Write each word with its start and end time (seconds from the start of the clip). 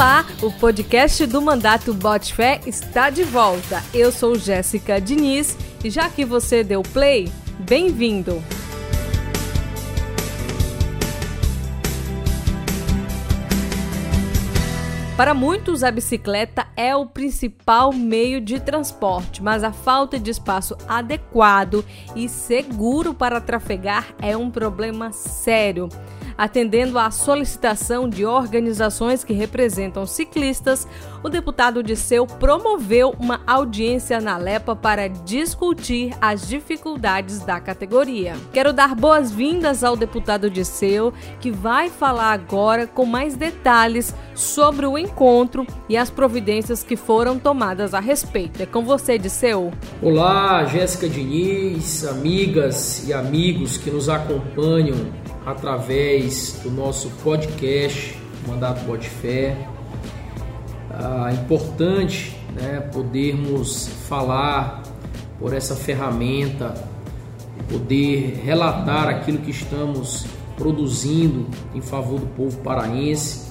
Olá, 0.00 0.24
o 0.40 0.50
podcast 0.50 1.26
do 1.26 1.42
Mandato 1.42 1.92
Bote 1.92 2.32
Fé 2.32 2.58
está 2.66 3.10
de 3.10 3.22
volta. 3.22 3.84
Eu 3.92 4.10
sou 4.10 4.34
Jéssica 4.34 4.98
Diniz 4.98 5.54
e 5.84 5.90
já 5.90 6.08
que 6.08 6.24
você 6.24 6.64
deu 6.64 6.82
play, 6.82 7.30
bem-vindo. 7.58 8.42
Para 15.20 15.34
muitos, 15.34 15.84
a 15.84 15.90
bicicleta 15.90 16.66
é 16.74 16.96
o 16.96 17.04
principal 17.04 17.92
meio 17.92 18.40
de 18.40 18.58
transporte, 18.58 19.42
mas 19.42 19.62
a 19.62 19.70
falta 19.70 20.18
de 20.18 20.30
espaço 20.30 20.74
adequado 20.88 21.84
e 22.16 22.26
seguro 22.26 23.12
para 23.12 23.38
trafegar 23.38 24.14
é 24.22 24.34
um 24.34 24.50
problema 24.50 25.12
sério. 25.12 25.90
Atendendo 26.40 26.98
à 26.98 27.10
solicitação 27.10 28.08
de 28.08 28.24
organizações 28.24 29.22
que 29.22 29.34
representam 29.34 30.06
ciclistas, 30.06 30.88
o 31.22 31.28
deputado 31.28 31.82
Disseu 31.82 32.26
promoveu 32.26 33.14
uma 33.18 33.42
audiência 33.46 34.22
na 34.22 34.38
LEPA 34.38 34.74
para 34.74 35.06
discutir 35.06 36.14
as 36.18 36.48
dificuldades 36.48 37.40
da 37.40 37.60
categoria. 37.60 38.38
Quero 38.54 38.72
dar 38.72 38.94
boas-vindas 38.94 39.84
ao 39.84 39.94
deputado 39.94 40.48
Disseu, 40.48 41.12
que 41.40 41.50
vai 41.50 41.90
falar 41.90 42.32
agora 42.32 42.86
com 42.86 43.04
mais 43.04 43.36
detalhes 43.36 44.14
sobre 44.34 44.86
o 44.86 44.96
encontro 45.10 45.66
e 45.88 45.96
as 45.96 46.08
providências 46.08 46.82
que 46.82 46.96
foram 46.96 47.38
tomadas 47.38 47.92
a 47.92 48.00
respeito. 48.00 48.62
É 48.62 48.66
com 48.66 48.84
você, 48.84 49.18
Disseu. 49.18 49.72
Olá, 50.00 50.64
Jéssica 50.64 51.08
Diniz, 51.08 52.06
amigas 52.06 53.06
e 53.06 53.12
amigos 53.12 53.76
que 53.76 53.90
nos 53.90 54.08
acompanham 54.08 54.96
através 55.44 56.60
do 56.62 56.70
nosso 56.70 57.10
podcast 57.22 58.16
Mandato 58.46 58.84
Bote 58.84 59.08
Fé. 59.08 59.68
Ah, 60.92 61.32
importante 61.32 62.36
né, 62.54 62.80
podermos 62.92 63.88
falar 64.08 64.82
por 65.38 65.54
essa 65.54 65.74
ferramenta, 65.74 66.74
poder 67.68 68.40
relatar 68.44 69.08
aquilo 69.08 69.38
que 69.38 69.50
estamos 69.50 70.26
produzindo 70.56 71.46
em 71.74 71.80
favor 71.80 72.20
do 72.20 72.26
povo 72.26 72.58
paraense. 72.58 73.49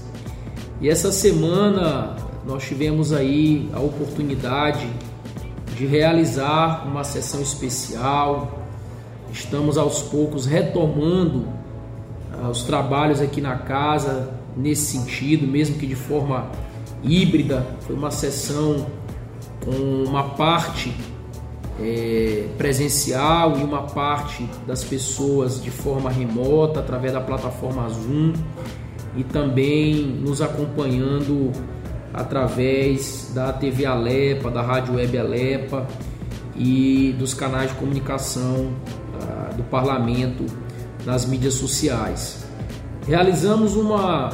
E 0.82 0.88
essa 0.88 1.12
semana 1.12 2.16
nós 2.46 2.64
tivemos 2.64 3.12
aí 3.12 3.70
a 3.74 3.82
oportunidade 3.82 4.88
de 5.76 5.86
realizar 5.86 6.88
uma 6.88 7.04
sessão 7.04 7.42
especial. 7.42 8.66
Estamos 9.30 9.78
aos 9.78 10.02
poucos 10.02 10.46
retomando 10.46 11.48
ah, 12.34 12.48
os 12.50 12.64
trabalhos 12.64 13.20
aqui 13.20 13.42
na 13.42 13.58
casa 13.58 14.32
nesse 14.56 14.98
sentido, 14.98 15.46
mesmo 15.46 15.78
que 15.78 15.86
de 15.86 15.96
forma 15.96 16.50
híbrida. 17.04 17.68
Foi 17.82 17.96
uma 17.96 18.10
sessão 18.10 18.88
com 19.66 20.06
uma 20.08 20.30
parte 20.30 20.96
é, 21.78 22.48
presencial 22.58 23.60
e 23.60 23.64
uma 23.64 23.84
parte 23.84 24.50
das 24.66 24.82
pessoas 24.82 25.62
de 25.62 25.72
forma 25.72 26.10
remota 26.10 26.80
através 26.80 27.12
da 27.12 27.20
plataforma 27.20 27.88
Zoom 27.90 28.32
e 29.20 29.24
também 29.26 30.06
nos 30.06 30.42
acompanhando 30.42 31.52
através 32.14 33.32
da 33.36 33.52
TV 33.52 33.86
Alepa, 33.86 34.50
da 34.50 34.62
Rádio 34.62 34.96
Web 34.96 35.18
Alepa 35.18 35.86
e 36.56 37.14
dos 37.20 37.34
canais 37.34 37.70
de 37.70 37.76
comunicação 37.76 38.72
uh, 38.72 39.56
do 39.58 39.64
Parlamento 39.64 40.46
nas 41.06 41.26
mídias 41.26 41.56
sociais. 41.56 42.46
Realizamos 43.06 43.76
uma, 43.76 44.30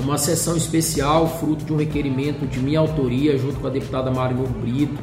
uma 0.00 0.16
sessão 0.16 0.56
especial, 0.56 1.28
fruto 1.38 1.62
de 1.62 1.72
um 1.74 1.76
requerimento 1.76 2.46
de 2.46 2.60
minha 2.60 2.80
autoria, 2.80 3.36
junto 3.36 3.60
com 3.60 3.66
a 3.66 3.70
deputada 3.70 4.10
Mário 4.10 4.38
Brito, 4.38 4.98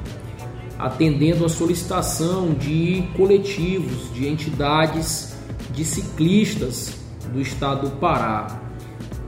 atendendo 0.79 1.45
a 1.45 1.49
solicitação 1.49 2.53
de 2.53 3.03
coletivos, 3.15 4.11
de 4.15 4.27
entidades, 4.27 5.35
de 5.75 5.85
ciclistas 5.85 6.95
do 7.31 7.39
estado 7.39 7.87
do 7.87 7.97
Pará, 7.97 8.68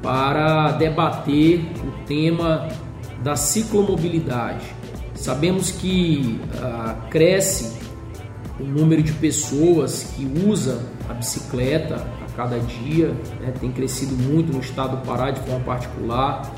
para 0.01 0.71
debater 0.73 1.65
o 1.85 2.05
tema 2.05 2.67
da 3.23 3.35
ciclomobilidade. 3.35 4.65
Sabemos 5.13 5.71
que 5.71 6.39
ah, 6.59 6.95
cresce 7.09 7.79
o 8.59 8.63
número 8.63 9.03
de 9.03 9.13
pessoas 9.13 10.13
que 10.15 10.25
usam 10.47 10.79
a 11.09 11.13
bicicleta 11.13 11.95
a 11.95 12.31
cada 12.35 12.59
dia, 12.59 13.09
né, 13.39 13.53
tem 13.59 13.71
crescido 13.71 14.15
muito 14.15 14.51
no 14.51 14.59
estado 14.59 14.97
do 14.97 15.05
Pará 15.05 15.31
de 15.31 15.39
forma 15.41 15.63
particular. 15.63 16.51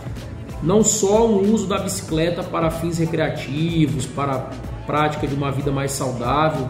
Não 0.62 0.84
só 0.84 1.28
o 1.28 1.52
uso 1.54 1.68
da 1.68 1.78
bicicleta 1.80 2.42
para 2.42 2.70
fins 2.70 2.98
recreativos, 2.98 4.06
para 4.06 4.36
a 4.36 4.86
prática 4.86 5.28
de 5.28 5.36
uma 5.36 5.52
vida 5.52 5.72
mais 5.72 5.92
saudável, 5.92 6.70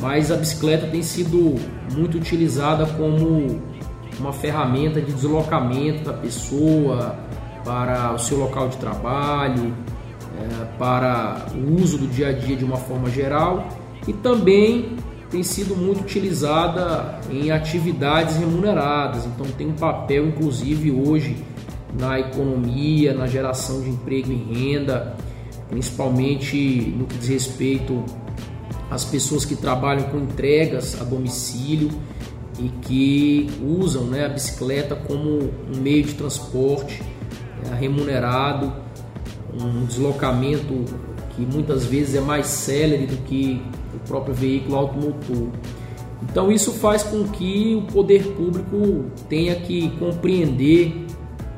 mas 0.00 0.30
a 0.30 0.36
bicicleta 0.36 0.86
tem 0.86 1.02
sido 1.02 1.56
muito 1.92 2.16
utilizada 2.16 2.86
como 2.86 3.60
uma 4.20 4.32
ferramenta 4.32 5.00
de 5.00 5.12
deslocamento 5.12 6.04
da 6.04 6.12
pessoa 6.12 7.16
para 7.64 8.14
o 8.14 8.18
seu 8.18 8.38
local 8.38 8.68
de 8.68 8.76
trabalho, 8.76 9.74
é, 10.38 10.64
para 10.78 11.46
o 11.54 11.80
uso 11.82 11.98
do 11.98 12.06
dia 12.06 12.28
a 12.28 12.32
dia 12.32 12.56
de 12.56 12.64
uma 12.64 12.76
forma 12.76 13.10
geral 13.10 13.66
e 14.06 14.12
também 14.12 14.96
tem 15.30 15.42
sido 15.42 15.76
muito 15.76 16.02
utilizada 16.02 17.20
em 17.30 17.50
atividades 17.50 18.36
remuneradas, 18.36 19.26
então 19.26 19.46
tem 19.56 19.68
um 19.68 19.74
papel 19.74 20.26
inclusive 20.26 20.90
hoje 20.90 21.36
na 21.98 22.18
economia, 22.18 23.14
na 23.14 23.26
geração 23.26 23.80
de 23.80 23.90
emprego 23.90 24.32
e 24.32 24.36
renda, 24.36 25.16
principalmente 25.68 26.94
no 26.96 27.06
que 27.06 27.16
diz 27.16 27.28
respeito 27.28 28.04
às 28.90 29.04
pessoas 29.04 29.44
que 29.44 29.54
trabalham 29.54 30.04
com 30.04 30.18
entregas 30.18 31.00
a 31.00 31.04
domicílio 31.04 31.90
e 32.62 32.68
que 32.82 33.50
usam 33.62 34.04
né, 34.04 34.26
a 34.26 34.28
bicicleta 34.28 34.94
como 34.94 35.50
um 35.72 35.80
meio 35.80 36.04
de 36.04 36.14
transporte 36.14 37.02
é, 37.64 37.74
remunerado, 37.74 38.72
um 39.54 39.84
deslocamento 39.86 40.84
que 41.34 41.42
muitas 41.42 41.84
vezes 41.86 42.14
é 42.14 42.20
mais 42.20 42.46
célere 42.46 43.06
do 43.06 43.16
que 43.24 43.62
o 43.94 43.98
próprio 44.06 44.34
veículo 44.34 44.76
automotor. 44.76 45.48
Então 46.22 46.52
isso 46.52 46.72
faz 46.72 47.02
com 47.02 47.26
que 47.28 47.74
o 47.74 47.92
poder 47.92 48.22
público 48.34 49.06
tenha 49.28 49.56
que 49.56 49.88
compreender 49.98 51.06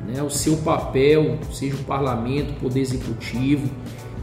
né, 0.07 0.23
o 0.23 0.29
seu 0.29 0.57
papel, 0.57 1.37
seja 1.51 1.75
o 1.75 1.83
parlamento, 1.83 2.51
o 2.51 2.55
poder 2.55 2.79
executivo, 2.79 3.69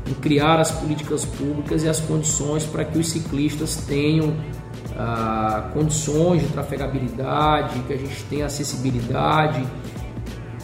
em 0.09 0.15
criar 0.15 0.59
as 0.59 0.71
políticas 0.71 1.27
públicas 1.27 1.85
e 1.85 1.89
as 1.89 2.01
condições 2.01 2.65
para 2.65 2.85
que 2.85 2.99
os 2.99 3.11
ciclistas 3.11 3.77
tenham 3.87 4.35
ah, 4.99 5.71
condições 5.73 6.43
de 6.43 6.49
trafegabilidade, 6.49 7.81
que 7.81 7.93
a 7.93 7.97
gente 7.97 8.23
tenha 8.25 8.47
acessibilidade, 8.47 9.65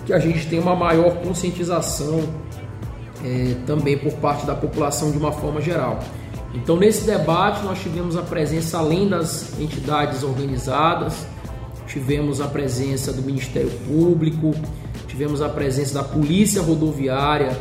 que 0.04 0.12
a 0.12 0.18
gente 0.18 0.46
tenha 0.46 0.62
uma 0.62 0.76
maior 0.76 1.16
conscientização 1.16 2.20
é, 3.24 3.56
também 3.66 3.98
por 3.98 4.12
parte 4.14 4.46
da 4.46 4.54
população 4.54 5.10
de 5.10 5.18
uma 5.18 5.32
forma 5.32 5.60
geral. 5.60 5.98
Então, 6.54 6.76
nesse 6.76 7.04
debate, 7.04 7.62
nós 7.64 7.80
tivemos 7.80 8.16
a 8.16 8.22
presença, 8.22 8.78
além 8.78 9.08
das 9.08 9.58
entidades 9.60 10.22
organizadas, 10.22 11.26
tivemos 11.86 12.40
a 12.40 12.46
presença 12.46 13.12
do 13.12 13.22
Ministério 13.22 13.70
Público, 13.86 14.54
tivemos 15.06 15.42
a 15.42 15.48
presença 15.48 15.94
da 15.94 16.04
Polícia 16.04 16.62
Rodoviária 16.62 17.56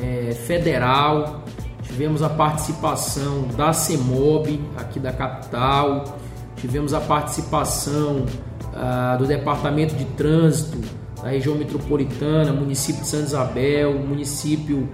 é, 0.00 0.32
Federal, 0.32 1.44
tivemos 1.90 2.22
a 2.22 2.28
participação 2.28 3.48
da 3.56 3.72
CEMOB 3.72 4.60
aqui 4.76 5.00
da 5.00 5.12
capital, 5.12 6.18
tivemos 6.56 6.94
a 6.94 7.00
participação 7.00 8.26
ah, 8.72 9.16
do 9.18 9.26
Departamento 9.26 9.94
de 9.96 10.04
Trânsito 10.04 10.78
da 11.20 11.28
região 11.28 11.54
metropolitana, 11.56 12.52
município 12.52 13.02
de 13.02 13.08
Santa 13.08 13.24
Isabel, 13.24 13.98
município 13.98 14.88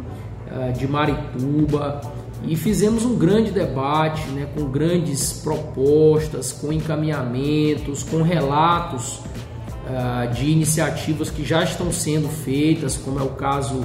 ah, 0.51 0.71
de 0.71 0.89
Marituba. 0.89 2.01
E 2.43 2.57
fizemos 2.57 3.05
um 3.05 3.17
grande 3.17 3.51
debate 3.51 4.27
né, 4.31 4.47
com 4.55 4.65
grandes 4.67 5.35
propostas, 5.35 6.51
com 6.53 6.73
encaminhamentos, 6.73 8.03
com 8.03 8.23
relatos 8.23 9.21
uh, 9.87 10.33
de 10.33 10.51
iniciativas 10.51 11.31
que 11.31 11.43
já 11.43 11.65
estão 11.65 11.91
sendo 11.91 12.29
feitas, 12.29 12.97
como 12.97 13.19
é 13.19 13.23
o 13.23 13.31
caso 13.31 13.85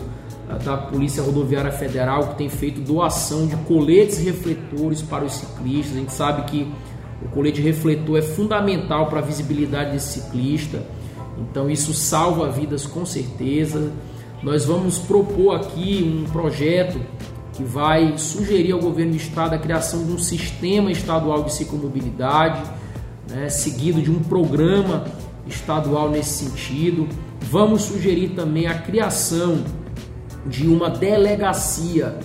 da 0.58 0.78
Polícia 0.78 1.24
Rodoviária 1.24 1.72
Federal, 1.72 2.30
que 2.30 2.36
tem 2.36 2.50
feito 2.50 2.82
doação 2.82 3.48
de 3.48 3.56
coletes 3.58 4.18
refletores 4.20 5.02
para 5.02 5.26
os 5.26 5.34
ciclistas. 5.34 5.96
A 5.96 6.00
gente 6.00 6.14
sabe 6.14 6.44
que 6.44 6.72
o 7.24 7.30
colete 7.30 7.62
refletor 7.62 8.18
é 8.18 8.22
fundamental 8.22 9.08
para 9.08 9.20
a 9.20 9.22
visibilidade 9.22 9.92
desse 9.92 10.20
ciclista, 10.20 10.84
então 11.38 11.70
isso 11.70 11.94
salva 11.94 12.50
vidas 12.50 12.86
com 12.86 13.06
certeza. 13.06 13.92
Nós 14.42 14.66
vamos 14.66 14.98
propor 14.98 15.56
aqui 15.56 16.04
um 16.04 16.30
projeto 16.32 17.00
que 17.54 17.64
vai 17.64 18.18
sugerir 18.18 18.72
ao 18.72 18.80
governo 18.80 19.12
do 19.12 19.18
estado 19.18 19.54
a 19.54 19.58
criação 19.58 20.06
de 20.06 20.12
um 20.12 20.18
sistema 20.18 20.92
estadual 20.92 21.44
de 21.44 21.54
ciclomobilidade, 21.54 22.62
né, 23.30 23.50
seguido 23.50 24.02
de 24.02 24.10
um 24.10 24.20
programa 24.20 25.06
estadual 25.48 26.10
nesse 26.10 26.46
sentido, 26.46 27.08
Vamos 27.52 27.82
sugerir 27.82 28.30
também 28.30 28.68
a 28.68 28.76
criação 28.76 29.64
de 30.46 30.68
uma 30.68 30.90
delegacia 30.90 32.18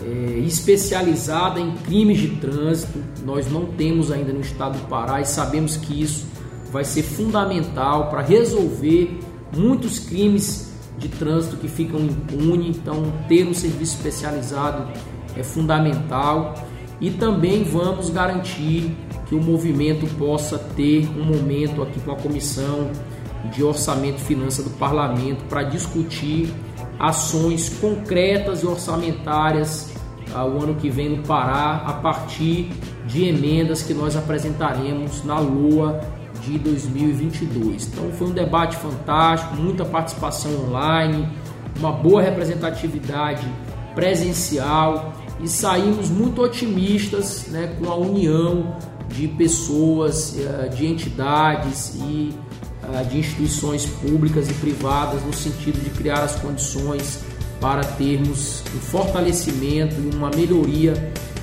é, 0.00 0.38
especializada 0.40 1.60
em 1.60 1.72
crimes 1.78 2.18
de 2.18 2.28
trânsito. 2.36 2.98
Nós 3.24 3.50
não 3.50 3.66
temos 3.66 4.10
ainda 4.10 4.32
no 4.32 4.40
estado 4.40 4.78
do 4.78 4.88
Pará 4.88 5.20
e 5.20 5.24
sabemos 5.24 5.76
que 5.76 6.02
isso 6.02 6.26
vai 6.70 6.84
ser 6.84 7.02
fundamental 7.02 8.08
para 8.08 8.22
resolver 8.22 9.18
muitos 9.54 9.98
crimes 9.98 10.72
de 10.98 11.08
trânsito 11.08 11.56
que 11.56 11.68
ficam 11.68 12.00
impunes. 12.00 12.76
Então, 12.76 13.12
ter 13.28 13.46
um 13.46 13.54
serviço 13.54 13.96
especializado 13.96 14.90
é 15.36 15.42
fundamental 15.42 16.54
e 17.00 17.10
também 17.10 17.64
vamos 17.64 18.10
garantir 18.10 18.94
que 19.26 19.34
o 19.34 19.42
movimento 19.42 20.06
possa 20.16 20.58
ter 20.58 21.08
um 21.16 21.24
momento 21.24 21.82
aqui 21.82 22.00
com 22.00 22.12
a 22.12 22.16
comissão 22.16 22.90
de 23.52 23.62
orçamento 23.62 24.18
e 24.18 24.24
finança 24.24 24.62
do 24.62 24.70
parlamento 24.70 25.44
para 25.48 25.64
discutir 25.64 26.52
ações 27.02 27.68
concretas 27.80 28.62
e 28.62 28.66
orçamentárias 28.66 29.92
ah, 30.32 30.46
o 30.46 30.62
ano 30.62 30.76
que 30.76 30.88
vem 30.88 31.08
no 31.08 31.22
Pará 31.24 31.82
a 31.84 31.94
partir 31.94 32.70
de 33.06 33.24
emendas 33.24 33.82
que 33.82 33.92
nós 33.92 34.16
apresentaremos 34.16 35.24
na 35.24 35.38
LOA 35.40 36.00
de 36.40 36.58
2022. 36.58 37.88
Então 37.88 38.10
foi 38.12 38.28
um 38.28 38.32
debate 38.32 38.76
fantástico, 38.76 39.56
muita 39.56 39.84
participação 39.84 40.52
online, 40.68 41.28
uma 41.78 41.92
boa 41.92 42.22
representatividade 42.22 43.46
presencial 43.96 45.12
e 45.40 45.48
saímos 45.48 46.08
muito 46.08 46.40
otimistas 46.40 47.48
né, 47.48 47.76
com 47.78 47.90
a 47.90 47.96
união 47.96 48.76
de 49.08 49.26
pessoas, 49.28 50.38
eh, 50.38 50.68
de 50.68 50.86
entidades 50.86 51.94
e 51.96 52.32
de 53.08 53.18
instituições 53.18 53.86
públicas 53.86 54.50
e 54.50 54.54
privadas 54.54 55.22
no 55.22 55.32
sentido 55.32 55.82
de 55.82 55.90
criar 55.90 56.22
as 56.22 56.36
condições 56.36 57.20
para 57.60 57.84
termos 57.84 58.62
um 58.74 58.80
fortalecimento 58.80 59.94
e 59.94 60.14
uma 60.14 60.30
melhoria 60.30 60.94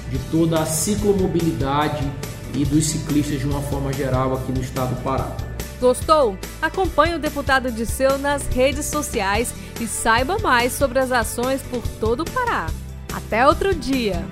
de 0.10 0.20
toda 0.32 0.60
a 0.60 0.66
ciclomobilidade 0.66 2.06
e 2.54 2.66
dos 2.66 2.86
ciclistas 2.88 3.40
de 3.40 3.46
uma 3.46 3.62
forma 3.62 3.94
geral 3.94 4.34
aqui 4.34 4.52
no 4.52 4.62
estado 4.62 4.96
do 4.96 5.02
Pará. 5.02 5.36
Gostou? 5.80 6.38
Acompanhe 6.62 7.16
o 7.16 7.20
deputado 7.20 7.72
Disseu 7.72 8.18
nas 8.18 8.46
redes 8.48 8.86
sociais 8.88 9.54
e 9.80 9.88
saiba 9.88 10.38
mais 10.40 10.74
sobre 10.74 11.00
as 11.00 11.12
ações 11.12 11.62
por 11.62 11.82
todo 12.00 12.22
o 12.22 12.32
Pará. 12.32 12.68
Até 13.14 13.48
outro 13.48 13.74
dia! 13.74 14.26